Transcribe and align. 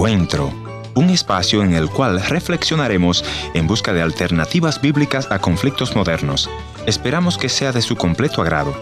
Encuentro, 0.00 0.50
un 0.94 1.10
espacio 1.10 1.62
en 1.62 1.74
el 1.74 1.90
cual 1.90 2.22
reflexionaremos 2.22 3.22
en 3.52 3.66
busca 3.66 3.92
de 3.92 4.00
alternativas 4.00 4.80
bíblicas 4.80 5.30
a 5.30 5.40
conflictos 5.40 5.94
modernos. 5.94 6.48
Esperamos 6.86 7.36
que 7.36 7.50
sea 7.50 7.70
de 7.70 7.82
su 7.82 7.96
completo 7.96 8.40
agrado. 8.40 8.74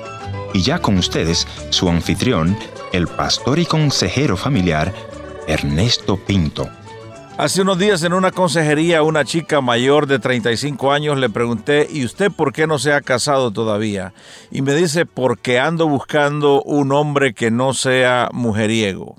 Y 0.55 0.63
ya 0.63 0.79
con 0.79 0.97
ustedes, 0.97 1.49
su 1.71 1.89
anfitrión, 1.89 2.57
el 2.93 3.09
pastor 3.09 3.59
y 3.59 3.67
consejero 3.67 4.37
familiar, 4.37 4.95
Ernesto 5.49 6.19
Pinto. 6.19 6.69
Hace 7.37 7.63
unos 7.63 7.81
días 7.81 8.05
en 8.05 8.13
una 8.13 8.31
consejería 8.31 9.03
una 9.03 9.25
chica 9.25 9.61
mayor 9.61 10.07
de 10.07 10.21
35 10.21 10.93
años 10.93 11.19
le 11.19 11.29
pregunté, 11.29 11.89
¿y 11.91 12.05
usted 12.05 12.31
por 12.31 12.53
qué 12.53 12.69
no 12.69 12.79
se 12.79 12.93
ha 12.93 13.01
casado 13.01 13.51
todavía? 13.51 14.15
Y 14.53 14.63
me 14.63 14.73
dice, 14.73 15.05
porque 15.05 15.59
ando 15.59 15.89
buscando 15.89 16.63
un 16.63 16.93
hombre 16.93 17.35
que 17.35 17.51
no 17.51 17.75
sea 17.75 18.29
mujeriego. 18.33 19.17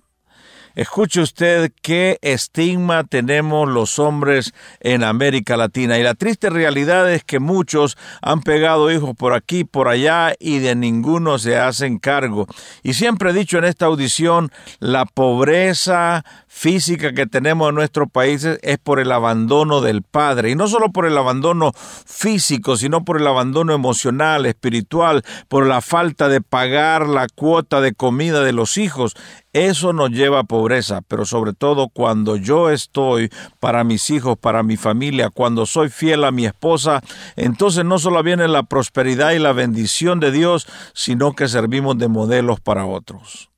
Escuche 0.80 1.20
usted 1.20 1.74
qué 1.82 2.20
estigma 2.22 3.04
tenemos 3.04 3.68
los 3.68 4.00
hombres 4.00 4.54
en 4.80 5.04
América 5.04 5.58
Latina. 5.58 6.00
Y 6.00 6.04
la 6.04 6.14
triste 6.14 6.50
realidad 6.50 7.12
es 7.12 7.26
que 7.26 7.40
muchos 7.40 7.98
han 8.22 8.44
pegado 8.44 8.90
hijos 8.90 9.14
por 9.14 9.34
aquí, 9.34 9.66
por 9.66 9.90
allá, 9.90 10.36
y 10.40 10.60
de 10.60 10.76
ninguno 10.76 11.38
se 11.38 11.58
hacen 11.58 12.00
cargo. 12.00 12.48
Y 12.82 12.94
siempre 12.94 13.32
he 13.32 13.34
dicho 13.34 13.58
en 13.58 13.66
esta 13.66 13.88
audición, 13.88 14.54
la 14.80 15.04
pobreza 15.04 16.24
física 16.60 17.14
que 17.14 17.26
tenemos 17.26 17.70
en 17.70 17.76
nuestros 17.76 18.12
países 18.12 18.60
es 18.64 18.78
por 18.80 19.00
el 19.00 19.14
abandono 19.14 19.80
del 19.80 20.04
padre. 20.04 20.52
Y 20.52 20.56
no 20.56 20.68
solo 20.68 20.92
por 20.92 21.06
el 21.06 21.18
abandono 21.18 21.72
físico, 21.74 22.76
sino 22.76 23.06
por 23.06 23.22
el 23.22 23.28
abandono 23.28 23.74
emocional, 23.74 24.46
espiritual, 24.46 25.24
por 25.48 25.66
la 25.66 25.80
falta 25.80 26.28
de 26.28 26.42
pagar 26.42 27.08
la 27.08 27.28
cuota 27.34 27.80
de 27.80 27.94
comida 27.94 28.44
de 28.44 28.52
los 28.52 28.78
hijos. 28.78 29.16
Eso 29.54 29.94
nos 29.94 30.10
lleva 30.10 30.40
a 30.40 30.44
pobreza, 30.44 31.00
pero 31.08 31.24
sobre 31.24 31.54
todo 31.54 31.88
cuando 31.88 32.36
yo 32.36 32.70
estoy 32.70 33.30
para 33.62 33.86
mis 33.86 34.10
hijos, 34.10 34.38
para 34.38 34.62
mi 34.62 34.76
familia, 34.76 35.30
cuando 35.30 35.66
soy 35.66 35.88
fiel 35.88 36.26
a 36.26 36.32
mi 36.32 36.46
esposa, 36.46 37.02
entonces 37.38 37.86
no 37.86 38.00
solo 38.00 38.22
viene 38.22 38.50
la 38.50 38.64
prosperidad 38.64 39.32
y 39.32 39.40
la 39.40 39.54
bendición 39.54 40.20
de 40.20 40.32
Dios, 40.32 40.68
sino 40.94 41.38
que 41.38 41.48
servimos 41.48 41.98
de 41.98 42.10
modelos 42.10 42.60
para 42.60 42.86
otros. 42.86 43.49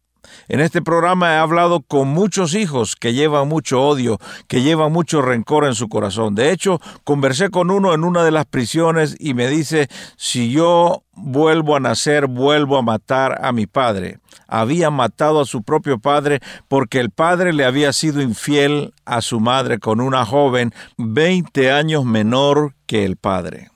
En 0.48 0.60
este 0.60 0.82
programa 0.82 1.34
he 1.34 1.38
hablado 1.38 1.82
con 1.82 2.08
muchos 2.10 2.56
hijos 2.56 2.96
que 2.96 3.14
llevan 3.14 3.48
mucho 3.48 3.82
odio, 3.82 4.20
que 4.48 4.62
llevan 4.62 4.92
mucho 4.92 5.22
rencor 5.22 5.66
en 5.66 5.76
su 5.76 5.90
corazón. 5.90 6.36
De 6.36 6.52
hecho, 6.52 6.80
conversé 7.04 7.50
con 7.50 7.72
uno 7.72 7.94
en 7.94 8.04
una 8.04 8.24
de 8.24 8.32
las 8.32 8.46
prisiones 8.46 9.16
y 9.20 9.34
me 9.34 9.48
dice, 9.48 9.88
si 10.18 10.52
yo 10.52 11.04
vuelvo 11.14 11.76
a 11.76 11.80
nacer, 11.80 12.28
vuelvo 12.28 12.78
a 12.78 12.82
matar 12.82 13.40
a 13.44 13.52
mi 13.52 13.68
padre. 13.68 14.20
Había 14.48 14.90
matado 14.90 15.42
a 15.42 15.46
su 15.46 15.64
propio 15.64 16.00
padre 16.00 16.40
porque 16.68 17.00
el 17.00 17.10
padre 17.10 17.54
le 17.54 17.66
había 17.66 17.94
sido 17.94 18.22
infiel 18.22 18.94
a 19.06 19.22
su 19.22 19.40
madre 19.40 19.80
con 19.80 20.02
una 20.02 20.26
joven 20.26 20.74
20 20.98 21.72
años 21.72 22.06
menor 22.06 22.76
que 22.86 23.06
el 23.06 23.18
padre. 23.18 23.71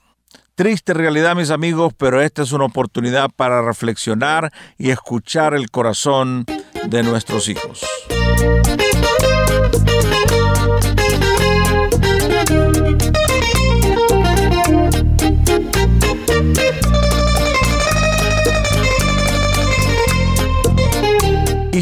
Triste 0.56 0.94
realidad, 0.94 1.36
mis 1.36 1.50
amigos, 1.50 1.92
pero 1.98 2.22
esta 2.22 2.40
es 2.40 2.50
una 2.52 2.64
oportunidad 2.64 3.28
para 3.28 3.60
reflexionar 3.60 4.50
y 4.78 4.88
escuchar 4.88 5.52
el 5.52 5.70
corazón 5.70 6.46
de 6.86 7.02
nuestros 7.02 7.48
hijos. 7.48 7.84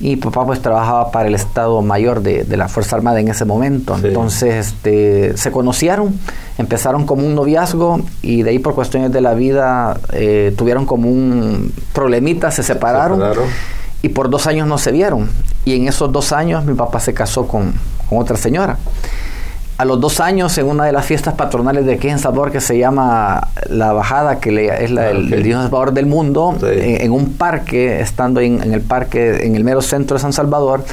y 0.00 0.16
papá 0.16 0.46
pues 0.46 0.62
trabajaba 0.62 1.10
para 1.10 1.28
el 1.28 1.34
Estado 1.34 1.82
Mayor 1.82 2.22
de, 2.22 2.44
la 2.56 2.68
Fuerza 2.68 2.96
Armada 2.96 3.20
en 3.20 3.28
ese 3.28 3.44
momento. 3.44 3.96
Entonces 3.96 4.68
este, 4.68 5.36
se 5.36 5.50
conocieron, 5.50 6.18
empezaron 6.56 7.04
como 7.04 7.26
un 7.26 7.34
noviazgo 7.34 8.00
y 8.22 8.42
de 8.42 8.50
ahí 8.50 8.58
por 8.58 8.74
cuestiones 8.74 9.12
de 9.12 9.20
la 9.20 9.34
vida 9.34 9.98
eh, 10.12 10.54
tuvieron 10.56 10.86
como 10.86 11.08
un 11.08 11.72
problemita, 11.92 12.50
se 12.50 12.62
separaron, 12.62 13.20
y 14.00 14.10
por 14.10 14.30
dos 14.30 14.46
años 14.46 14.68
no 14.68 14.78
se 14.78 14.92
vieron. 14.92 15.28
Y 15.64 15.74
en 15.74 15.88
esos 15.88 16.12
dos 16.12 16.32
años 16.32 16.64
mi 16.64 16.74
papá 16.74 17.00
se 17.00 17.12
casó 17.12 17.48
con, 17.48 17.74
con 18.08 18.18
otra 18.18 18.36
señora 18.36 18.78
a 19.78 19.84
los 19.84 20.00
dos 20.00 20.18
años 20.18 20.58
en 20.58 20.66
una 20.66 20.84
de 20.84 20.92
las 20.92 21.06
fiestas 21.06 21.34
patronales 21.34 21.86
de 21.86 21.94
aquí 21.94 22.08
en 22.08 22.18
Salvador 22.18 22.50
que 22.50 22.60
se 22.60 22.76
llama 22.76 23.48
La 23.70 23.92
Bajada, 23.92 24.40
que 24.40 24.66
es 24.80 24.90
la, 24.90 25.10
el, 25.10 25.42
Dios 25.44 25.62
Salvador 25.62 25.92
del 25.92 26.06
mundo, 26.06 26.56
en, 26.62 27.12
un 27.12 27.34
parque, 27.34 28.00
estando 28.00 28.40
en, 28.40 28.60
el 28.60 28.80
parque, 28.80 29.46
en 29.46 29.54
el 29.54 29.62
mero 29.62 29.80
centro 29.80 30.16
de 30.16 30.20
San 30.20 30.32
Salvador, 30.32 30.84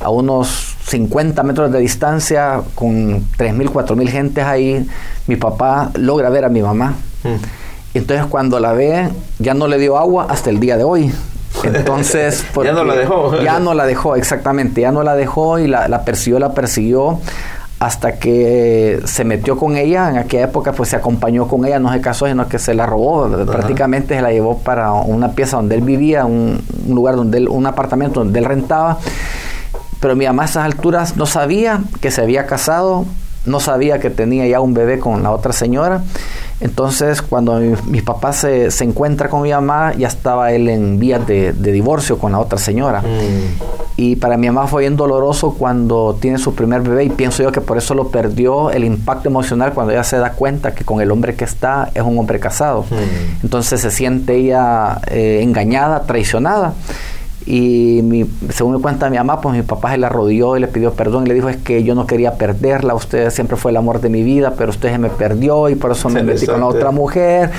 a 0.00 0.10
unos 0.10 0.76
50 0.84 1.42
metros 1.44 1.72
de 1.72 1.78
distancia, 1.78 2.60
con 2.74 3.22
3.000, 3.38 3.70
4.000 3.70 4.08
gentes 4.08 4.44
ahí, 4.44 4.86
mi 5.26 5.36
papá 5.36 5.90
logra 5.94 6.28
ver 6.28 6.44
a 6.44 6.50
mi 6.50 6.60
mamá. 6.60 6.94
Mm. 7.24 7.36
Entonces 7.94 8.26
cuando 8.26 8.60
la 8.60 8.72
ve, 8.72 9.08
ya 9.38 9.54
no 9.54 9.66
le 9.66 9.78
dio 9.78 9.96
agua 9.96 10.26
hasta 10.28 10.50
el 10.50 10.60
día 10.60 10.76
de 10.76 10.84
hoy. 10.84 11.10
Entonces, 11.64 12.44
ya 12.62 12.72
no 12.72 12.84
la 12.84 12.94
dejó. 12.96 13.40
Ya 13.40 13.58
no 13.60 13.72
la 13.72 13.86
dejó, 13.86 14.14
exactamente. 14.14 14.82
Ya 14.82 14.92
no 14.92 15.02
la 15.02 15.16
dejó 15.16 15.58
y 15.58 15.66
la, 15.66 15.88
la 15.88 16.04
persiguió, 16.04 16.38
la 16.38 16.52
persiguió 16.52 17.18
hasta 17.78 18.18
que 18.18 19.00
se 19.04 19.24
metió 19.24 19.58
con 19.58 19.76
ella, 19.76 20.08
en 20.08 20.16
aquella 20.16 20.44
época 20.44 20.72
pues 20.72 20.88
se 20.88 20.96
acompañó 20.96 21.46
con 21.46 21.64
ella, 21.66 21.78
no 21.78 21.92
se 21.92 22.00
casó, 22.00 22.26
sino 22.26 22.48
que 22.48 22.58
se 22.58 22.74
la 22.74 22.86
robó, 22.86 23.28
prácticamente 23.46 24.16
se 24.16 24.22
la 24.22 24.32
llevó 24.32 24.58
para 24.58 24.92
una 24.92 25.32
pieza 25.32 25.56
donde 25.56 25.74
él 25.74 25.82
vivía, 25.82 26.24
un, 26.24 26.62
lugar 26.88 27.16
donde 27.16 27.38
él, 27.38 27.48
un 27.48 27.66
apartamento 27.66 28.20
donde 28.20 28.38
él 28.38 28.46
rentaba, 28.46 28.98
pero 30.00 30.16
mi 30.16 30.24
mamá 30.26 30.44
a 30.44 30.46
esas 30.46 30.64
alturas 30.64 31.16
no 31.16 31.26
sabía 31.26 31.80
que 32.00 32.10
se 32.10 32.22
había 32.22 32.46
casado, 32.46 33.04
no 33.44 33.60
sabía 33.60 34.00
que 34.00 34.08
tenía 34.10 34.46
ya 34.46 34.60
un 34.60 34.72
bebé 34.72 34.98
con 34.98 35.22
la 35.22 35.30
otra 35.30 35.52
señora, 35.52 36.02
entonces, 36.60 37.20
cuando 37.20 37.60
mi, 37.86 38.00
papá 38.00 38.32
se, 38.32 38.70
se, 38.70 38.84
encuentra 38.84 39.28
con 39.28 39.42
mi 39.42 39.50
mamá, 39.50 39.92
ya 39.94 40.08
estaba 40.08 40.52
él 40.52 40.68
en 40.68 40.98
vías 40.98 41.26
de, 41.26 41.52
divorcio 41.52 42.18
con 42.18 42.32
la 42.32 42.38
otra 42.38 42.58
señora. 42.58 43.02
Mm. 43.02 43.75
Y 43.98 44.16
para 44.16 44.36
mi 44.36 44.46
mamá 44.46 44.66
fue 44.66 44.82
bien 44.82 44.96
doloroso 44.96 45.54
cuando 45.54 46.18
tiene 46.20 46.36
su 46.36 46.54
primer 46.54 46.82
bebé 46.82 47.04
y 47.04 47.08
pienso 47.08 47.42
yo 47.42 47.50
que 47.50 47.62
por 47.62 47.78
eso 47.78 47.94
lo 47.94 48.08
perdió 48.08 48.70
el 48.70 48.84
impacto 48.84 49.28
emocional 49.28 49.72
cuando 49.72 49.92
ella 49.92 50.04
se 50.04 50.18
da 50.18 50.32
cuenta 50.32 50.74
que 50.74 50.84
con 50.84 51.00
el 51.00 51.10
hombre 51.10 51.34
que 51.34 51.44
está 51.44 51.90
es 51.94 52.02
un 52.02 52.18
hombre 52.18 52.38
casado. 52.38 52.82
Mm. 52.82 53.44
Entonces 53.44 53.80
se 53.80 53.90
siente 53.90 54.34
ella 54.34 55.00
eh, 55.06 55.40
engañada, 55.42 56.02
traicionada. 56.02 56.74
Y 57.46 58.00
mi, 58.02 58.28
según 58.50 58.74
me 58.74 58.80
cuenta 58.80 59.08
mi 59.08 59.18
mamá, 59.18 59.40
pues 59.40 59.54
mi 59.54 59.62
papá 59.62 59.92
se 59.92 59.98
la 59.98 60.08
rodeó 60.08 60.56
y 60.56 60.60
le 60.60 60.66
pidió 60.66 60.92
perdón 60.94 61.24
y 61.24 61.28
le 61.28 61.34
dijo 61.34 61.48
es 61.48 61.56
que 61.56 61.84
yo 61.84 61.94
no 61.94 62.04
quería 62.04 62.34
perderla, 62.34 62.94
usted 62.94 63.30
siempre 63.30 63.56
fue 63.56 63.70
el 63.70 63.76
amor 63.76 64.00
de 64.00 64.08
mi 64.08 64.24
vida, 64.24 64.54
pero 64.58 64.70
usted 64.70 64.90
se 64.90 64.98
me 64.98 65.10
perdió 65.10 65.68
y 65.68 65.76
por 65.76 65.92
eso 65.92 66.08
me 66.08 66.24
metí 66.24 66.46
con 66.46 66.58
la 66.58 66.66
otra 66.66 66.90
mujer. 66.90 67.52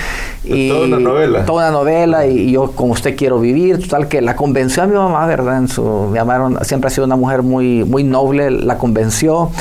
Y 0.43 0.69
toda 0.69 0.87
una 0.87 0.99
novela. 0.99 1.45
Toda 1.45 1.69
una 1.69 1.79
novela 1.79 2.27
y, 2.27 2.51
yo 2.51 2.71
con 2.71 2.91
usted 2.91 3.15
quiero 3.15 3.39
vivir, 3.39 3.79
total 3.79 4.09
que 4.09 4.21
la 4.21 4.35
convenció 4.35 4.83
a 4.83 4.87
mi 4.87 4.95
mamá, 4.95 5.25
¿verdad? 5.25 5.57
En 5.57 5.69
su, 5.69 6.09
mi 6.11 6.19
mamá 6.19 6.65
siempre 6.65 6.87
ha 6.87 6.91
sido 6.91 7.05
una 7.05 7.15
mujer 7.15 7.41
muy, 7.41 7.85
muy 7.85 8.03
noble, 8.03 8.51
la 8.51 8.77
convenció 8.77 9.51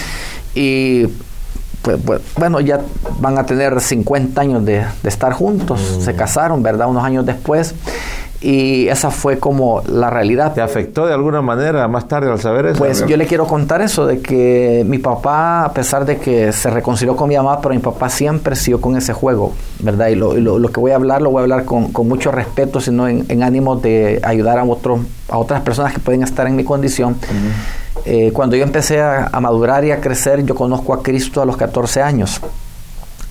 y 0.56 1.06
pues, 1.82 1.98
pues, 2.04 2.20
bueno, 2.36 2.60
ya 2.60 2.80
van 3.20 3.38
a 3.38 3.46
tener 3.46 3.80
50 3.80 4.40
años 4.40 4.64
de, 4.64 4.84
estar 5.04 5.32
juntos, 5.32 5.98
mm. 5.98 6.00
se 6.00 6.16
casaron, 6.16 6.60
¿verdad? 6.60 6.88
Unos 6.88 7.04
años 7.04 7.24
después. 7.24 7.76
Y 8.40 8.88
esa 8.88 9.10
fue 9.10 9.38
como 9.38 9.82
la 9.88 10.10
realidad. 10.10 10.52
¿Te 10.52 10.60
afectó 10.60 11.06
de 11.06 11.14
alguna 11.14 11.40
manera 11.40 11.88
más 11.88 12.06
tarde 12.06 12.30
al 12.30 12.38
saber 12.38 12.66
eso? 12.66 12.78
Pues 12.78 13.06
yo 13.06 13.16
le 13.16 13.26
quiero 13.26 13.46
contar 13.46 13.80
eso, 13.80 14.06
de 14.06 14.20
que 14.20 14.84
mi 14.86 14.98
papá, 14.98 15.64
a 15.64 15.72
pesar 15.72 16.04
de 16.04 16.18
que 16.18 16.52
se 16.52 16.68
reconcilió 16.68 17.16
con 17.16 17.28
mi 17.28 17.36
mamá, 17.36 17.60
pero 17.60 17.74
mi 17.74 17.80
papá 17.80 18.10
siempre 18.10 18.54
siguió 18.54 18.80
con 18.80 18.96
ese 18.96 19.14
juego, 19.14 19.54
¿verdad? 19.80 20.08
Y 20.08 20.16
lo, 20.16 20.34
lo, 20.34 20.68
que 20.70 20.80
voy 20.80 20.92
a 20.92 20.96
hablar, 20.96 21.22
lo 21.22 21.30
voy 21.30 21.40
a 21.40 21.42
hablar 21.42 21.64
con, 21.64 21.92
con 21.92 22.08
mucho 22.08 22.30
respeto, 22.30 22.80
sino 22.80 23.08
en, 23.08 23.24
en 23.28 23.42
ánimo 23.42 23.76
de 23.76 24.20
ayudar 24.22 24.58
a, 24.58 24.64
otros 24.64 25.00
a 25.28 25.38
otras 25.38 25.62
personas 25.62 25.94
que 25.94 26.00
pueden 26.00 26.22
estar 26.22 26.46
en 26.46 26.56
mi 26.56 26.64
condición. 26.64 27.16
Eh, 28.04 28.30
cuando 28.32 28.54
yo 28.54 28.64
empecé 28.64 29.00
a, 29.00 29.30
a 29.32 29.40
madurar 29.40 29.84
y 29.84 29.92
a 29.92 30.00
crecer, 30.00 30.44
yo 30.44 30.54
conozco 30.54 30.92
a 30.92 31.02
Cristo 31.02 31.40
a 31.40 31.46
los 31.46 31.56
14 31.56 32.02
años. 32.02 32.40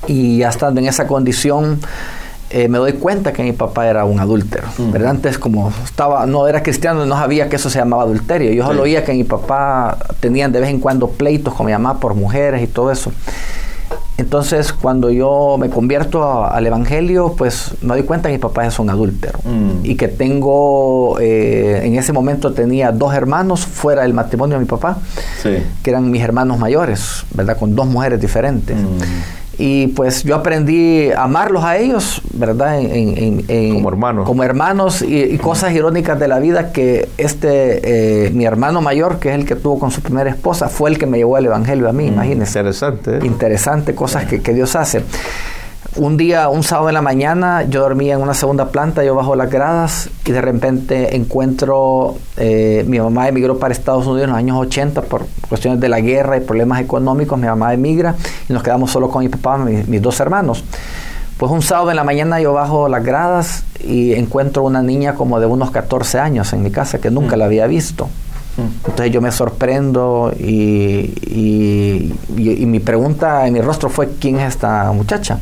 Y 0.07 0.39
ya 0.39 0.49
estando 0.49 0.81
en 0.81 0.87
esa 0.87 1.07
condición, 1.07 1.79
eh, 2.55 2.69
me 2.69 2.77
doy 2.77 2.93
cuenta 2.93 3.33
que 3.33 3.43
mi 3.43 3.51
papá 3.51 3.85
era 3.85 4.05
un 4.05 4.17
adúltero. 4.17 4.65
Mm. 4.77 4.91
¿verdad? 4.91 5.09
Antes, 5.09 5.37
como 5.37 5.73
estaba, 5.83 6.25
no 6.25 6.47
era 6.47 6.63
cristiano, 6.63 7.05
no 7.05 7.15
sabía 7.15 7.49
que 7.49 7.57
eso 7.57 7.69
se 7.69 7.79
llamaba 7.79 8.03
adulterio. 8.03 8.53
Yo 8.53 8.65
solo 8.65 8.83
oía 8.83 9.03
que 9.03 9.11
mi 9.11 9.25
papá 9.25 9.97
tenían 10.21 10.53
de 10.53 10.61
vez 10.61 10.69
en 10.69 10.79
cuando 10.79 11.09
pleitos 11.09 11.53
con 11.53 11.65
mi 11.65 11.73
mamá 11.73 11.99
por 11.99 12.15
mujeres 12.15 12.63
y 12.63 12.67
todo 12.67 12.93
eso. 12.93 13.11
Entonces, 14.17 14.71
cuando 14.71 15.11
yo 15.11 15.57
me 15.59 15.69
convierto 15.69 16.45
al 16.45 16.65
Evangelio, 16.65 17.35
pues 17.37 17.73
me 17.81 17.89
doy 17.89 18.03
cuenta 18.03 18.29
que 18.29 18.35
mi 18.35 18.39
papá 18.39 18.65
es 18.65 18.79
un 18.79 18.89
adúltero. 18.89 19.37
Mm. 19.43 19.83
Y 19.83 19.95
que 19.95 20.07
tengo, 20.07 21.19
eh, 21.19 21.81
en 21.83 21.95
ese 21.95 22.13
momento 22.13 22.53
tenía 22.53 22.93
dos 22.93 23.13
hermanos 23.13 23.65
fuera 23.65 24.03
del 24.03 24.13
matrimonio 24.13 24.55
de 24.55 24.61
mi 24.61 24.69
papá, 24.69 24.99
que 25.43 25.89
eran 25.89 26.09
mis 26.09 26.21
hermanos 26.21 26.57
mayores, 26.57 27.25
¿verdad? 27.33 27.57
Con 27.57 27.75
dos 27.75 27.85
mujeres 27.85 28.21
diferentes. 28.21 28.77
Mm. 28.77 28.99
Y 29.57 29.87
pues 29.87 30.23
yo 30.23 30.35
aprendí 30.35 31.11
a 31.11 31.23
amarlos 31.23 31.63
a 31.63 31.77
ellos, 31.77 32.21
¿verdad? 32.33 32.79
como 33.73 33.89
hermanos. 33.89 34.25
Como 34.25 34.43
hermanos 34.43 35.01
y, 35.01 35.37
cosas 35.37 35.73
irónicas 35.73 36.19
de 36.19 36.27
la 36.27 36.39
vida 36.39 36.71
que 36.71 37.07
este, 37.17 38.25
eh, 38.25 38.29
mi 38.31 38.45
hermano 38.45 38.81
mayor, 38.81 39.19
que 39.19 39.29
es 39.29 39.35
el 39.35 39.45
que 39.45 39.55
tuvo 39.55 39.79
con 39.79 39.91
su 39.91 40.01
primera 40.01 40.29
esposa, 40.29 40.69
fue 40.69 40.89
el 40.89 40.97
que 40.97 41.05
me 41.05 41.17
llevó 41.17 41.35
al 41.35 41.45
Evangelio 41.45 41.89
a 41.89 41.93
mí, 41.93 42.05
mm, 42.05 42.13
imagínense. 42.13 42.59
Interesante. 42.59 43.17
¿eh? 43.17 43.19
Interesante, 43.23 43.95
cosas 43.95 44.25
que, 44.25 44.41
que 44.41 44.53
Dios 44.53 44.75
hace. 44.75 45.03
Un 45.97 46.17
día, 46.17 46.49
un 46.49 46.61
sábado 46.61 46.89
en 46.89 46.95
la 46.95 47.01
mañana, 47.01 47.63
yo 47.63 47.79
dormía 47.79 48.15
en 48.15 48.21
una 48.21 48.33
segunda 48.33 48.67
planta, 48.67 49.01
yo 49.05 49.15
bajo 49.15 49.33
las 49.37 49.49
gradas 49.49 50.09
y 50.25 50.31
de 50.33 50.41
repente 50.41 51.15
encuentro, 51.15 52.17
eh, 52.35 52.83
mi 52.85 52.99
mamá 52.99 53.29
emigró 53.29 53.57
para 53.59 53.73
Estados 53.73 54.05
Unidos 54.05 54.25
en 54.25 54.29
los 54.31 54.37
años 54.37 54.57
80 54.57 55.03
por 55.03 55.25
cuestiones 55.47 55.79
de 55.79 55.87
la 55.87 56.01
guerra 56.01 56.35
y 56.35 56.41
problemas 56.41 56.81
económicos, 56.81 57.39
mi 57.39 57.47
mamá 57.47 57.73
emigra 57.73 58.15
y 58.49 58.51
nos 58.51 58.61
quedamos 58.61 58.91
solo 58.91 59.09
con 59.09 59.23
mi 59.23 59.29
papá, 59.29 59.57
mis, 59.57 59.87
mis 59.87 60.01
dos 60.01 60.19
hermanos. 60.19 60.65
Pues 61.37 61.49
un 61.49 61.61
sábado 61.61 61.91
en 61.91 61.95
la 61.95 62.03
mañana 62.03 62.41
yo 62.41 62.51
bajo 62.51 62.89
las 62.89 63.01
gradas 63.01 63.63
y 63.81 64.13
encuentro 64.15 64.63
una 64.63 64.81
niña 64.81 65.15
como 65.15 65.39
de 65.39 65.45
unos 65.45 65.71
14 65.71 66.19
años 66.19 66.51
en 66.51 66.61
mi 66.61 66.71
casa 66.71 66.99
que 66.99 67.09
nunca 67.09 67.37
mm. 67.37 67.39
la 67.39 67.45
había 67.45 67.67
visto. 67.67 68.09
Mm. 68.57 68.87
Entonces 68.87 69.11
yo 69.11 69.21
me 69.21 69.31
sorprendo 69.31 70.33
y, 70.37 71.13
y, 71.25 72.13
y, 72.35 72.65
mi 72.65 72.81
pregunta 72.81 73.47
en 73.47 73.53
mi 73.53 73.61
rostro 73.61 73.87
fue, 73.87 74.09
¿quién 74.19 74.39
es 74.39 74.49
esta 74.49 74.91
muchacha? 74.91 75.39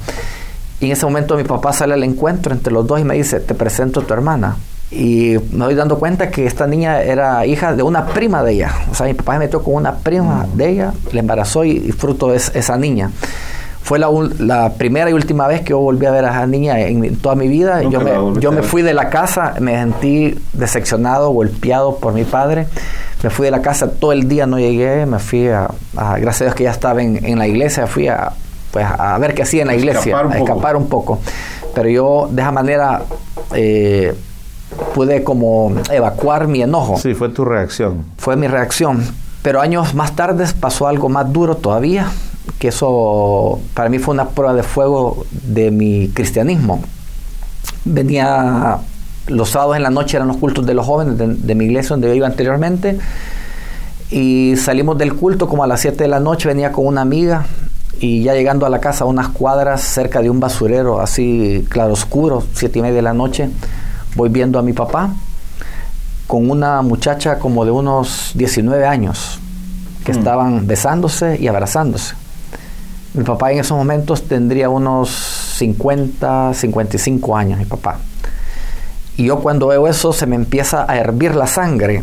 Y 0.84 0.88
en 0.88 0.92
ese 0.92 1.06
momento 1.06 1.38
mi 1.38 1.46
papá 1.46 1.72
sale 1.72 1.94
al 1.94 2.04
encuentro 2.04 2.52
entre 2.52 2.74
los 2.74 2.86
dos 2.86 3.00
y 3.00 3.06
me 3.06 3.16
dice, 3.16 3.40
te 3.40 3.56
presento 3.56 4.02
a 4.02 4.04
tu 4.04 4.14
hermana. 4.14 4.58
Y 4.92 5.38
me 5.54 5.64
doy 5.64 5.76
dando 5.76 5.98
cuenta 5.98 6.30
que 6.30 6.46
esta 6.46 6.68
niña 6.68 7.02
era 7.02 7.46
hija 7.46 7.74
de 7.74 7.84
una 7.84 8.06
prima 8.08 8.44
de 8.44 8.52
ella. 8.52 8.74
O 8.92 8.94
sea, 8.94 9.08
mi 9.08 9.14
papá 9.14 9.34
se 9.34 9.40
metió 9.40 9.64
con 9.64 9.76
una 9.76 9.96
prima 9.96 10.46
mm. 10.46 10.58
de 10.58 10.70
ella, 10.70 10.94
le 11.14 11.22
embarazó 11.22 11.64
y, 11.64 11.94
fruto 11.94 12.34
es 12.34 12.52
esa 12.54 12.76
niña. 12.76 13.12
Fue 13.82 13.98
la, 13.98 14.10
la, 14.40 14.74
primera 14.74 15.10
y 15.10 15.14
última 15.14 15.48
vez 15.48 15.62
que 15.62 15.70
yo 15.70 15.80
volví 15.80 16.06
a 16.06 16.12
ver 16.12 16.26
a 16.26 16.32
esa 16.32 16.48
niña 16.48 16.78
en, 16.82 17.16
toda 17.16 17.36
mi 17.36 17.48
vida. 17.48 17.82
Yo 17.84 18.02
me, 18.02 18.42
yo 18.42 18.52
me, 18.52 18.62
fui 18.62 18.82
de 18.82 18.94
la 18.94 19.10
casa, 19.10 19.56
me 19.62 19.76
sentí 19.76 20.38
decepcionado, 20.52 21.30
golpeado 21.30 21.96
por 21.96 22.12
mi 22.12 22.26
padre. 22.26 22.68
Me 23.24 23.30
fui 23.30 23.46
de 23.46 23.52
la 23.52 23.62
casa 23.62 23.90
todo 23.90 24.12
el 24.12 24.28
día, 24.28 24.48
no 24.48 24.60
llegué. 24.60 25.06
Me 25.06 25.20
fui 25.20 25.48
a, 25.48 25.70
gracias 25.94 26.42
a 26.42 26.44
Dios 26.44 26.56
que 26.56 26.64
ya 26.66 26.72
estaba 26.72 27.02
en, 27.02 27.24
en 27.26 27.40
la 27.40 27.48
iglesia, 27.48 27.88
fui 27.88 28.10
a, 28.10 28.34
pues 28.74 28.88
a 28.88 29.16
ver 29.20 29.36
qué 29.36 29.44
hacía 29.44 29.62
en 29.62 29.68
la 29.68 29.76
iglesia, 29.76 30.18
a 30.18 30.36
escapar 30.36 30.76
un 30.76 30.88
poco. 30.88 31.20
Pero 31.76 31.90
yo 31.90 32.28
de 32.32 32.42
esa 32.42 32.52
manera 32.52 33.04
eh, 33.54 34.16
pude 34.96 35.24
como 35.24 35.72
evacuar 35.92 36.48
mi 36.48 36.64
enojo. 36.64 36.98
Sí, 36.98 37.14
fue 37.14 37.30
tu 37.30 37.46
reacción. 37.46 38.04
Fue 38.18 38.36
mi 38.36 38.48
reacción. 38.48 39.04
Pero 39.44 39.62
años 39.62 39.94
más 39.94 40.16
tarde 40.16 40.46
pasó 40.60 40.88
algo 40.88 41.08
más 41.08 41.32
duro 41.32 41.56
todavía, 41.56 42.08
que 42.58 42.70
eso 42.70 43.60
para 43.76 43.90
mí 43.90 44.00
fue 44.00 44.16
una 44.16 44.30
prueba 44.30 44.56
de 44.56 44.64
fuego 44.64 45.24
de 45.30 45.70
mi 45.70 46.10
cristianismo. 46.10 46.82
Venía 47.86 48.80
los 49.28 49.52
sábados 49.52 49.78
en 49.78 49.84
la 49.84 49.92
noche 49.92 50.18
eran 50.18 50.28
los 50.28 50.38
cultos 50.38 50.66
de 50.66 50.74
los 50.74 50.86
jóvenes 50.86 51.18
de, 51.20 51.28
de 51.28 51.56
mi 51.56 51.66
iglesia 51.66 51.90
donde 51.92 52.08
yo 52.08 52.14
iba 52.14 52.28
anteriormente 52.28 52.98
y 54.10 54.56
salimos 54.58 54.98
del 54.98 55.14
culto 55.14 55.48
como 55.48 55.64
a 55.64 55.68
las 55.68 55.80
7 55.82 56.04
de 56.04 56.08
la 56.08 56.20
noche, 56.20 56.48
venía 56.48 56.72
con 56.72 56.86
una 56.86 57.02
amiga 57.02 57.46
y 58.00 58.24
ya 58.24 58.34
llegando 58.34 58.66
a 58.66 58.70
la 58.70 58.80
casa, 58.80 59.06
unas 59.06 59.30
cuadras 59.30 59.82
cerca 59.82 60.22
de 60.22 60.30
un 60.30 60.40
basurero, 60.40 61.00
así 61.00 61.66
claro 61.70 61.94
oscuro, 61.94 62.44
siete 62.54 62.80
y 62.80 62.82
media 62.82 62.96
de 62.96 63.02
la 63.02 63.14
noche, 63.14 63.50
voy 64.16 64.30
viendo 64.30 64.60
a 64.60 64.62
mi 64.62 64.74
papá 64.74 65.12
con 66.28 66.50
una 66.50 66.82
muchacha 66.82 67.40
como 67.40 67.66
de 67.66 67.72
unos 67.72 68.32
19 68.36 68.86
años 68.86 69.40
que 70.06 70.14
mm. 70.14 70.18
estaban 70.18 70.68
besándose 70.68 71.38
y 71.40 71.48
abrazándose. 71.48 72.16
Mi 73.14 73.24
papá 73.24 73.52
en 73.52 73.60
esos 73.60 73.78
momentos 73.78 74.24
tendría 74.24 74.70
unos 74.70 75.10
50, 75.58 76.54
55 76.54 77.38
años, 77.38 77.60
mi 77.60 77.66
papá. 77.66 78.00
Y 79.16 79.26
yo 79.26 79.40
cuando 79.40 79.68
veo 79.68 79.88
eso 79.88 80.12
se 80.12 80.26
me 80.26 80.36
empieza 80.36 80.86
a 80.90 80.98
hervir 80.98 81.36
la 81.36 81.48
sangre. 81.48 82.02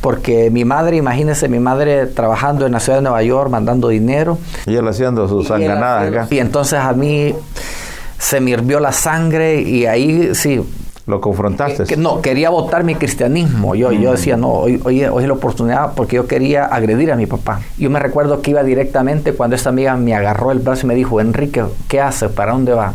Porque 0.00 0.50
mi 0.50 0.64
madre, 0.64 0.96
imagínese, 0.96 1.48
mi 1.48 1.58
madre 1.58 2.06
trabajando 2.06 2.66
en 2.66 2.72
la 2.72 2.80
ciudad 2.80 2.98
de 2.98 3.02
Nueva 3.02 3.22
York, 3.22 3.50
mandando 3.50 3.88
dinero. 3.88 4.38
Y 4.66 4.76
él 4.76 4.86
haciendo 4.86 5.28
sus 5.28 5.48
sanganadas 5.48 6.08
acá. 6.08 6.28
Y 6.30 6.38
entonces 6.38 6.78
a 6.78 6.92
mí 6.92 7.34
se 8.18 8.40
me 8.40 8.52
hirvió 8.52 8.80
la 8.80 8.92
sangre 8.92 9.60
y 9.60 9.86
ahí 9.86 10.34
sí. 10.34 10.62
¿Lo 11.06 11.20
confrontaste? 11.20 11.84
Que, 11.84 11.98
no, 11.98 12.22
quería 12.22 12.48
votar 12.48 12.82
mi 12.82 12.94
cristianismo. 12.94 13.74
Yo, 13.74 13.92
yo 13.92 14.10
mm. 14.10 14.14
decía, 14.14 14.36
no, 14.38 14.52
hoy, 14.52 14.80
hoy, 14.84 15.04
hoy, 15.04 15.22
es 15.22 15.28
la 15.28 15.34
oportunidad 15.34 15.92
porque 15.94 16.16
yo 16.16 16.26
quería 16.26 16.64
agredir 16.64 17.12
a 17.12 17.16
mi 17.16 17.26
papá. 17.26 17.60
Yo 17.76 17.90
me 17.90 17.98
recuerdo 17.98 18.40
que 18.40 18.52
iba 18.52 18.62
directamente 18.62 19.34
cuando 19.34 19.56
esta 19.56 19.68
amiga 19.68 19.96
me 19.96 20.14
agarró 20.14 20.50
el 20.50 20.60
brazo 20.60 20.86
y 20.86 20.88
me 20.88 20.94
dijo, 20.94 21.20
Enrique, 21.20 21.64
¿qué 21.88 22.00
hace? 22.00 22.30
¿Para 22.30 22.52
dónde 22.52 22.72
va? 22.72 22.94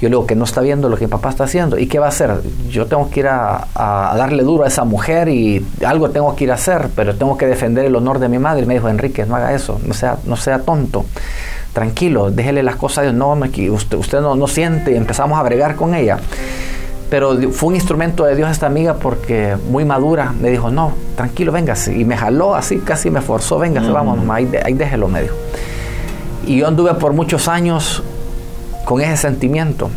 Yo 0.00 0.08
le 0.08 0.14
digo 0.14 0.26
que 0.26 0.34
no 0.34 0.44
está 0.44 0.62
viendo 0.62 0.88
lo 0.88 0.96
que 0.96 1.04
mi 1.04 1.10
papá 1.10 1.28
está 1.28 1.44
haciendo. 1.44 1.78
¿Y 1.78 1.86
qué 1.86 1.98
va 1.98 2.06
a 2.06 2.08
hacer? 2.08 2.40
Yo 2.70 2.86
tengo 2.86 3.10
que 3.10 3.20
ir 3.20 3.26
a, 3.28 3.66
darle 3.74 4.42
duro 4.42 4.64
a 4.64 4.68
esa 4.68 4.84
mujer 4.84 5.28
y 5.28 5.64
algo 5.84 6.08
tengo 6.08 6.34
que 6.34 6.44
ir 6.44 6.52
a 6.52 6.54
hacer, 6.54 6.88
pero 6.96 7.14
tengo 7.16 7.36
que 7.36 7.46
defender 7.46 7.84
el 7.84 7.94
honor 7.94 8.18
de 8.18 8.28
mi 8.30 8.38
madre. 8.38 8.62
Y 8.62 8.66
me 8.66 8.74
dijo, 8.74 8.88
Enrique, 8.88 9.26
no 9.26 9.36
haga 9.36 9.52
eso, 9.52 9.78
no 9.84 9.92
sea, 9.92 10.16
no 10.24 10.36
sea 10.36 10.60
tonto. 10.60 11.04
Tranquilo, 11.74 12.30
déjele 12.30 12.62
las 12.62 12.76
cosas 12.76 12.98
a 12.98 13.02
Dios. 13.02 13.14
No, 13.14 13.32
usted, 13.32 13.98
usted 13.98 14.20
no, 14.22 14.36
no 14.36 14.46
siente. 14.46 14.92
Y 14.92 14.96
empezamos 14.96 15.38
a 15.38 15.42
bregar 15.42 15.76
con 15.76 15.94
ella. 15.94 16.18
Pero 17.10 17.36
fue 17.50 17.70
un 17.70 17.74
instrumento 17.74 18.24
de 18.24 18.36
Dios 18.36 18.50
esta 18.50 18.66
amiga 18.66 18.94
porque 18.94 19.56
muy 19.68 19.84
madura 19.84 20.32
me 20.40 20.48
dijo, 20.48 20.70
no, 20.70 20.92
tranquilo, 21.16 21.52
véngase. 21.52 21.98
Y 21.98 22.06
me 22.06 22.16
jaló 22.16 22.54
así, 22.54 22.78
casi 22.78 23.10
me 23.10 23.20
forzó, 23.20 23.58
véngase, 23.58 23.90
vamos, 23.90 24.18
ahí, 24.30 24.48
ahí 24.64 24.72
déjelo, 24.72 25.08
me 25.08 25.22
dijo. 25.22 25.34
Y 26.46 26.58
yo 26.58 26.68
anduve 26.68 26.94
por 26.94 27.12
muchos 27.12 27.48
años 27.48 28.02
con 28.90 29.00
ese 29.00 29.16
sentimiento. 29.16 29.88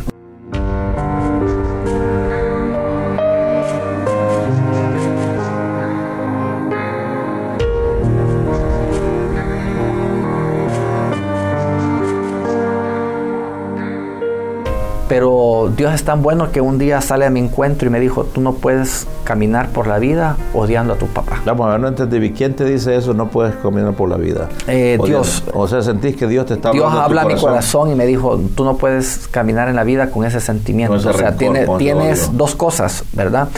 Pero 15.08 15.72
Dios 15.76 15.92
es 15.92 16.04
tan 16.04 16.22
bueno 16.22 16.52
que 16.52 16.60
un 16.60 16.78
día 16.78 17.00
sale 17.00 17.26
a 17.26 17.30
mi 17.30 17.40
encuentro 17.40 17.88
y 17.88 17.90
me 17.90 17.98
dijo, 17.98 18.22
tú 18.22 18.40
no 18.40 18.52
puedes 18.52 19.08
caminar 19.24 19.70
por 19.70 19.88
la 19.88 19.98
vida 19.98 20.36
odiando 20.52 20.92
a 20.92 20.96
tu 20.98 21.08
papá. 21.08 21.23
Vamos 21.44 21.66
a 21.66 21.70
ver, 21.72 21.80
no 21.80 21.88
entendí. 21.88 22.30
¿Quién 22.30 22.54
te 22.54 22.64
dice 22.64 22.96
eso? 22.96 23.12
No 23.12 23.28
puedes 23.28 23.54
caminar 23.56 23.94
por 23.94 24.08
la 24.08 24.16
vida. 24.16 24.48
Eh, 24.66 24.98
Dios. 25.04 25.42
O 25.52 25.68
sea, 25.68 25.82
sentís 25.82 26.16
que 26.16 26.26
Dios 26.26 26.46
te 26.46 26.54
está 26.54 26.70
Dios 26.70 26.92
habla 26.92 27.22
a 27.22 27.26
mi 27.26 27.36
corazón 27.36 27.90
y 27.90 27.94
me 27.94 28.06
dijo, 28.06 28.40
tú 28.54 28.64
no 28.64 28.76
puedes 28.76 29.28
caminar 29.28 29.68
en 29.68 29.76
la 29.76 29.84
vida 29.84 30.10
con 30.10 30.24
ese 30.24 30.40
sentimiento. 30.40 30.94
o 30.94 31.12
sea, 31.12 31.36
tienes 31.36 32.36
dos 32.36 32.54
cosas, 32.54 33.04
¿verdad? 33.12 33.48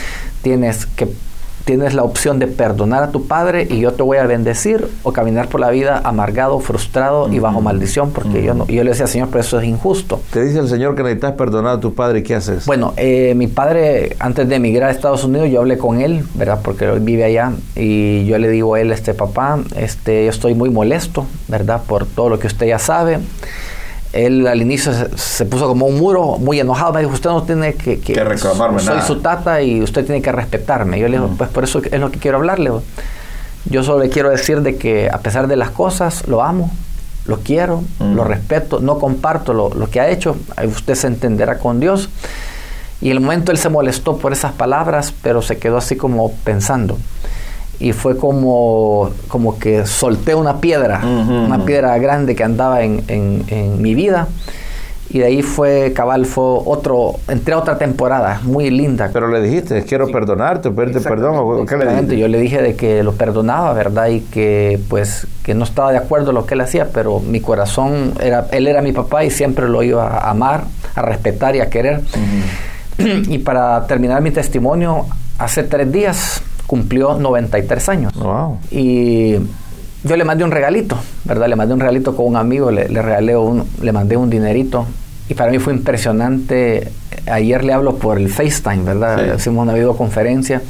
Tienes 0.42 0.86
que 0.86 1.08
tienes 1.66 1.94
la 1.94 2.04
opción 2.04 2.38
de 2.38 2.46
perdonar 2.46 3.02
a 3.02 3.10
tu 3.10 3.26
padre 3.26 3.66
y 3.68 3.80
yo 3.80 3.92
te 3.92 4.04
voy 4.04 4.18
a 4.18 4.26
bendecir 4.26 4.88
o 5.02 5.12
caminar 5.12 5.48
por 5.48 5.60
la 5.60 5.68
vida 5.70 6.00
amargado, 6.04 6.60
frustrado 6.60 7.28
y 7.32 7.40
bajo 7.40 7.60
maldición 7.60 8.12
porque 8.12 8.44
yo 8.44 8.54
no. 8.54 8.66
yo 8.68 8.84
le 8.84 8.90
decía, 8.90 9.08
Señor, 9.08 9.28
pero 9.32 9.40
eso 9.40 9.58
es 9.58 9.66
injusto. 9.66 10.20
Te 10.32 10.44
dice 10.44 10.60
el 10.60 10.68
Señor 10.68 10.94
que 10.94 11.02
necesitas 11.02 11.32
perdonar 11.32 11.78
a 11.78 11.80
tu 11.80 11.92
padre, 11.92 12.22
¿qué 12.22 12.36
haces? 12.36 12.66
Bueno, 12.66 12.94
eh, 12.96 13.34
mi 13.36 13.48
padre, 13.48 14.14
antes 14.20 14.48
de 14.48 14.54
emigrar 14.54 14.90
a 14.90 14.92
Estados 14.92 15.24
Unidos, 15.24 15.50
yo 15.50 15.58
hablé 15.58 15.76
con 15.76 16.00
él, 16.00 16.24
¿verdad? 16.34 16.60
Porque 16.62 16.84
él 16.84 17.00
vive 17.00 17.24
allá 17.24 17.52
y 17.74 18.24
yo 18.26 18.38
le 18.38 18.48
digo 18.48 18.76
a 18.76 18.80
él, 18.80 18.92
este 18.92 19.12
papá, 19.12 19.58
este, 19.74 20.24
yo 20.24 20.30
estoy 20.30 20.54
muy 20.54 20.70
molesto, 20.70 21.26
¿verdad? 21.48 21.82
Por 21.84 22.06
todo 22.06 22.28
lo 22.28 22.38
que 22.38 22.46
usted 22.46 22.66
ya 22.66 22.78
sabe 22.78 23.18
él 24.12 24.46
al 24.46 24.60
inicio 24.62 24.92
se, 25.16 25.44
puso 25.46 25.66
como 25.66 25.86
un 25.86 25.98
muro, 25.98 26.38
muy 26.38 26.60
enojado. 26.60 26.92
Me 26.92 27.00
dijo, 27.00 27.12
usted 27.12 27.30
no 27.30 27.42
tiene 27.42 27.74
que, 27.74 28.00
que, 28.00 28.14
reclamarme 28.22 28.80
soy 28.80 29.00
su 29.02 29.20
tata 29.20 29.62
y 29.62 29.82
usted 29.82 30.04
tiene 30.04 30.22
que 30.22 30.32
respetarme. 30.32 30.98
Yo 30.98 31.08
le 31.08 31.18
digo, 31.18 31.30
pues 31.36 31.50
por 31.50 31.64
eso 31.64 31.80
es 31.90 32.00
lo 32.00 32.10
que 32.10 32.18
quiero 32.18 32.38
hablarle. 32.38 32.70
Yo 33.66 33.82
solo 33.82 34.04
le 34.04 34.08
quiero 34.08 34.30
decir 34.30 34.62
de 34.62 34.76
que 34.76 35.10
a 35.10 35.18
pesar 35.18 35.48
de 35.48 35.56
las 35.56 35.70
cosas, 35.70 36.26
lo 36.28 36.42
amo, 36.42 36.70
lo 37.26 37.40
quiero, 37.40 37.82
lo 37.98 38.22
respeto, 38.24 38.80
no 38.80 38.98
comparto 38.98 39.52
lo, 39.52 39.74
lo, 39.74 39.90
que 39.90 40.00
ha 40.00 40.08
hecho. 40.08 40.36
Usted 40.64 40.94
se 40.94 41.08
entenderá 41.08 41.58
con 41.58 41.80
Dios. 41.80 42.08
Y 43.00 43.06
en 43.10 43.16
el 43.16 43.20
momento 43.20 43.52
él 43.52 43.58
se 43.58 43.68
molestó 43.68 44.16
por 44.16 44.32
esas 44.32 44.52
palabras, 44.52 45.12
pero 45.22 45.42
se 45.42 45.58
quedó 45.58 45.76
así 45.76 45.96
como 45.96 46.32
pensando 46.44 46.96
y 47.78 47.92
fue 47.92 48.16
como, 48.16 49.10
como 49.28 49.58
que 49.58 49.86
solté 49.86 50.34
una 50.34 50.60
piedra, 50.60 51.04
una 51.04 51.64
piedra 51.64 51.96
grande 51.98 52.34
que 52.34 52.44
andaba 52.44 52.82
en, 52.82 53.02
en, 53.08 53.82
mi 53.82 53.94
vida. 53.94 54.28
Y 55.08 55.20
de 55.20 55.26
ahí 55.26 55.42
fue, 55.42 55.92
cabal, 55.92 56.26
fue 56.26 56.42
otro, 56.44 57.12
entré 57.28 57.54
a 57.54 57.58
otra 57.58 57.78
temporada, 57.78 58.40
muy 58.42 58.70
linda. 58.70 59.10
Pero 59.12 59.28
le 59.28 59.40
dijiste, 59.40 59.84
quiero 59.84 60.08
perdonarte, 60.08 60.70
pedirte 60.70 61.00
perdón. 61.00 61.64
¿Qué 61.64 61.76
le 61.76 62.18
Yo 62.18 62.26
le 62.26 62.40
dije 62.40 62.60
de 62.60 62.74
que 62.74 63.04
lo 63.04 63.12
perdonaba, 63.12 63.72
¿verdad? 63.72 64.08
Y 64.08 64.20
que 64.20 64.80
pues 64.88 65.28
que 65.44 65.54
no 65.54 65.64
estaba 65.64 65.92
de 65.92 65.98
acuerdo 65.98 66.30
en 66.30 66.34
lo 66.34 66.44
que 66.44 66.54
él 66.54 66.60
hacía, 66.60 66.88
pero 66.92 67.20
mi 67.20 67.40
corazón, 67.40 68.14
era, 68.20 68.48
él 68.50 68.66
era 68.66 68.82
mi 68.82 68.92
papá 68.92 69.22
y 69.22 69.30
siempre 69.30 69.68
lo 69.68 69.82
iba 69.84 70.08
a 70.08 70.30
amar, 70.30 70.64
a 70.96 71.02
respetar 71.02 71.54
y 71.54 71.60
a 71.60 71.70
querer. 71.70 72.00
y 72.98 73.38
para 73.38 73.86
terminar 73.86 74.22
mi 74.22 74.32
testimonio, 74.32 75.06
hace 75.38 75.62
tres 75.62 75.92
días 75.92 76.42
cumplió 76.66 77.14
93 77.14 77.88
años. 77.88 78.12
Y 78.70 79.34
yo 80.04 80.16
le 80.16 80.24
mandé 80.24 80.44
un 80.44 80.50
regalito, 80.50 80.96
¿verdad? 81.24 81.48
Le 81.48 81.56
mandé 81.56 81.74
un 81.74 81.80
regalito 81.80 82.14
con 82.14 82.26
un 82.26 82.36
amigo, 82.36 82.70
le, 82.70 82.86
regalé 82.86 83.36
un, 83.36 83.64
le 83.80 83.92
mandé 83.92 84.16
un 84.16 84.30
dinerito. 84.30 84.86
Y 85.28 85.34
para 85.34 85.50
mí 85.50 85.58
fue 85.58 85.72
impresionante. 85.72 86.92
Ayer 87.26 87.64
le 87.64 87.72
hablo 87.72 87.96
por 87.96 88.18
el 88.18 88.28
FaceTime, 88.28 88.84
¿verdad? 88.84 89.36
Hicimos 89.36 89.62
una 89.62 89.74
videoconferencia. 89.74 90.62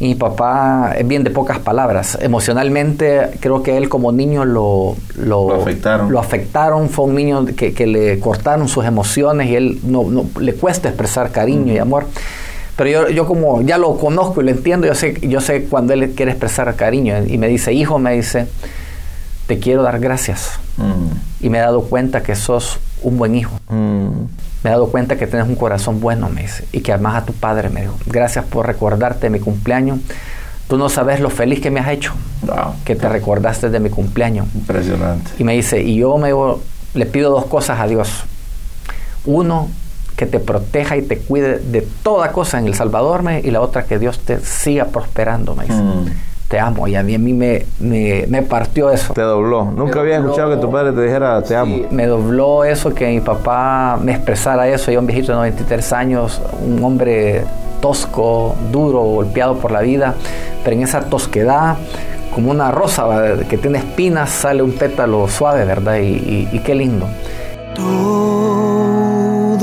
Y 0.00 0.08
mi 0.08 0.14
papá 0.14 0.94
es 0.96 1.06
bien 1.06 1.24
de 1.24 1.30
pocas 1.30 1.58
palabras. 1.58 2.18
Emocionalmente, 2.20 3.30
creo 3.40 3.64
que 3.64 3.76
él 3.76 3.88
como 3.88 4.12
niño 4.12 4.44
lo, 4.44 4.96
lo, 5.16 5.54
afectaron. 5.54 6.12
Lo 6.12 6.20
afectaron. 6.20 6.88
Fue 6.88 7.04
un 7.06 7.16
niño 7.16 7.46
que, 7.46 7.72
que 7.72 7.86
le 7.86 8.20
cortaron 8.20 8.68
sus 8.68 8.84
emociones 8.84 9.48
y 9.48 9.56
él 9.56 9.80
no, 9.82 10.04
no 10.04 10.26
le 10.40 10.54
cuesta 10.54 10.88
expresar 10.88 11.32
cariño 11.32 11.72
y 11.72 11.78
amor. 11.78 12.06
Pero 12.78 12.90
yo, 12.90 13.10
yo 13.10 13.26
como 13.26 13.60
ya 13.62 13.76
lo 13.76 13.98
conozco 13.98 14.40
y 14.40 14.44
lo 14.44 14.52
entiendo, 14.52 14.86
yo 14.86 14.94
sé, 14.94 15.18
yo 15.20 15.40
sé 15.40 15.64
cuando 15.64 15.94
él 15.94 16.12
quiere 16.14 16.30
expresar 16.30 16.76
cariño 16.76 17.24
y 17.26 17.36
me 17.36 17.48
dice, 17.48 17.72
hijo, 17.72 17.98
me 17.98 18.14
dice, 18.14 18.46
te 19.48 19.58
quiero 19.58 19.82
dar 19.82 19.98
gracias. 19.98 20.60
Mm. 20.76 21.44
Y 21.44 21.50
me 21.50 21.58
he 21.58 21.60
dado 21.60 21.82
cuenta 21.82 22.22
que 22.22 22.36
sos 22.36 22.78
un 23.02 23.18
buen 23.18 23.34
hijo. 23.34 23.58
Mm. 23.68 24.10
Me 24.62 24.70
he 24.70 24.72
dado 24.72 24.90
cuenta 24.92 25.16
que 25.16 25.26
tienes 25.26 25.48
un 25.48 25.56
corazón 25.56 26.00
bueno, 26.00 26.28
me 26.28 26.42
dice, 26.42 26.66
y 26.70 26.80
que 26.80 26.92
amas 26.92 27.16
a 27.16 27.26
tu 27.26 27.32
padre, 27.32 27.68
me 27.68 27.80
dijo. 27.80 27.98
Gracias 28.06 28.44
por 28.44 28.68
recordarte 28.68 29.28
mi 29.28 29.40
cumpleaños. 29.40 29.98
Tú 30.68 30.78
no 30.78 30.88
sabes 30.88 31.18
lo 31.18 31.30
feliz 31.30 31.60
que 31.60 31.72
me 31.72 31.80
has 31.80 31.88
hecho, 31.88 32.12
que 32.84 32.94
te 32.94 33.08
recordaste 33.08 33.70
de 33.70 33.80
mi 33.80 33.90
cumpleaños. 33.90 34.46
Impresionante. 34.54 35.32
Y 35.36 35.42
me 35.42 35.54
dice, 35.54 35.82
y 35.82 35.96
yo 35.96 36.16
me, 36.16 36.30
le 36.94 37.06
pido 37.06 37.32
dos 37.32 37.46
cosas 37.46 37.80
a 37.80 37.88
Dios. 37.88 38.22
Uno, 39.24 39.68
que 40.18 40.26
te 40.26 40.40
proteja 40.40 40.96
y 40.96 41.02
te 41.02 41.16
cuide 41.18 41.60
de 41.60 41.86
toda 42.02 42.32
cosa 42.32 42.58
en 42.58 42.66
El 42.66 42.74
Salvador, 42.74 43.22
me, 43.22 43.38
y 43.38 43.52
la 43.52 43.60
otra 43.60 43.84
que 43.84 44.00
Dios 44.00 44.18
te 44.18 44.40
siga 44.40 44.86
prosperando, 44.86 45.54
me 45.54 45.64
dice. 45.64 45.80
Mm. 45.80 46.06
Te 46.48 46.58
amo, 46.58 46.88
y 46.88 46.96
a 46.96 47.02
mí, 47.02 47.14
a 47.14 47.18
mí 47.18 47.32
me, 47.34 47.66
me, 47.78 48.42
partió 48.42 48.90
eso. 48.90 49.12
Te 49.12 49.20
dobló. 49.20 49.66
Nunca 49.66 50.00
había 50.00 50.16
escuchado 50.16 50.50
que 50.50 50.56
tu 50.56 50.70
padre 50.72 50.92
te 50.92 51.02
dijera 51.02 51.40
te 51.42 51.54
amo. 51.54 51.86
Me 51.90 52.06
dobló 52.06 52.64
eso, 52.64 52.94
que 52.94 53.06
mi 53.06 53.20
papá 53.20 53.98
me 54.02 54.12
expresara 54.12 54.66
eso. 54.66 54.90
Yo, 54.90 54.98
un 54.98 55.06
viejito 55.06 55.32
de 55.32 55.36
93 55.38 55.92
años, 55.92 56.40
un 56.66 56.82
hombre 56.82 57.44
tosco, 57.82 58.56
duro, 58.72 59.00
golpeado 59.00 59.58
por 59.58 59.70
la 59.70 59.82
vida, 59.82 60.14
pero 60.64 60.74
en 60.74 60.82
esa 60.82 61.02
tosquedad, 61.02 61.76
como 62.34 62.50
una 62.50 62.70
rosa 62.70 63.06
que 63.48 63.58
tiene 63.58 63.78
espinas, 63.78 64.30
sale 64.30 64.62
un 64.62 64.72
pétalo 64.72 65.28
suave, 65.28 65.64
¿verdad? 65.66 65.98
Y, 65.98 66.48
y 66.50 66.58
qué 66.64 66.74
lindo 66.74 67.06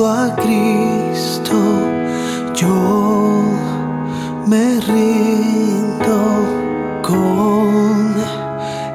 a 0.03 0.35
Cristo, 0.35 1.55
yo 2.53 3.43
me 4.45 4.81
rindo 4.81 6.43
con 7.01 8.13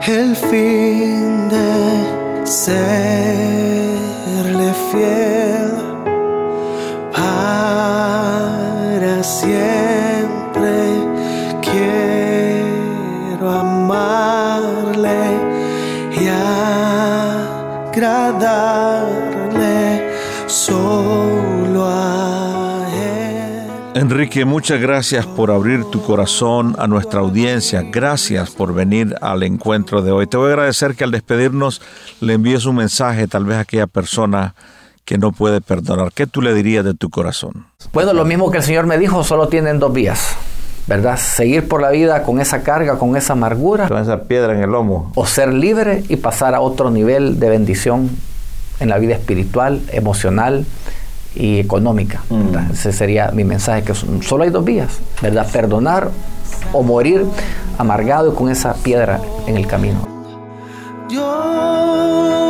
el 0.06 0.36
fin 0.36 1.48
de 1.48 2.44
serle 2.44 4.74
fiel 4.92 5.72
para 7.12 9.22
siempre. 9.22 10.74
Quiero 11.62 13.50
amarle 13.50 15.22
y 16.20 16.28
agradarle 17.88 19.39
solo 20.50 21.86
a 21.86 22.86
Él. 22.92 23.70
Enrique, 23.94 24.44
muchas 24.44 24.80
gracias 24.80 25.24
por 25.24 25.50
abrir 25.50 25.84
tu 25.84 26.02
corazón 26.02 26.74
a 26.78 26.88
nuestra 26.88 27.20
audiencia. 27.20 27.82
Gracias 27.90 28.50
por 28.50 28.74
venir 28.74 29.14
al 29.20 29.44
encuentro 29.44 30.02
de 30.02 30.10
hoy. 30.10 30.26
Te 30.26 30.36
voy 30.36 30.50
a 30.50 30.54
agradecer 30.54 30.96
que 30.96 31.04
al 31.04 31.12
despedirnos 31.12 31.80
le 32.20 32.34
envíes 32.34 32.66
un 32.66 32.76
mensaje 32.76 33.28
tal 33.28 33.44
vez 33.44 33.58
a 33.58 33.60
aquella 33.60 33.86
persona 33.86 34.54
que 35.04 35.18
no 35.18 35.30
puede 35.32 35.60
perdonar. 35.60 36.12
¿Qué 36.12 36.26
tú 36.26 36.42
le 36.42 36.52
dirías 36.52 36.84
de 36.84 36.94
tu 36.94 37.10
corazón? 37.10 37.66
Bueno, 37.92 38.12
lo 38.12 38.24
mismo 38.24 38.50
que 38.50 38.58
el 38.58 38.64
Señor 38.64 38.86
me 38.86 38.98
dijo, 38.98 39.22
solo 39.22 39.48
tienen 39.48 39.78
dos 39.78 39.92
vías. 39.92 40.36
¿verdad? 40.86 41.18
Seguir 41.18 41.68
por 41.68 41.80
la 41.80 41.90
vida 41.90 42.24
con 42.24 42.40
esa 42.40 42.64
carga, 42.64 42.98
con 42.98 43.16
esa 43.16 43.34
amargura. 43.34 43.86
Con 43.86 43.98
esa 43.98 44.24
piedra 44.24 44.54
en 44.54 44.64
el 44.64 44.70
lomo. 44.70 45.12
O 45.14 45.24
ser 45.24 45.52
libre 45.52 46.02
y 46.08 46.16
pasar 46.16 46.56
a 46.56 46.60
otro 46.60 46.90
nivel 46.90 47.38
de 47.38 47.48
bendición 47.48 48.10
en 48.80 48.88
la 48.88 48.98
vida 48.98 49.14
espiritual, 49.14 49.82
emocional 49.92 50.66
y 51.34 51.60
económica. 51.60 52.22
Mm. 52.28 52.72
Ese 52.72 52.92
sería 52.92 53.30
mi 53.30 53.44
mensaje, 53.44 53.82
que 53.82 53.94
solo 53.94 54.44
hay 54.44 54.50
dos 54.50 54.64
vías, 54.64 54.98
¿verdad? 55.22 55.46
Perdonar 55.50 56.10
o 56.72 56.82
morir 56.82 57.24
amargado 57.78 58.32
y 58.32 58.34
con 58.34 58.50
esa 58.50 58.74
piedra 58.74 59.20
en 59.46 59.56
el 59.56 59.66
camino. 59.66 60.06
Yo 61.08 62.49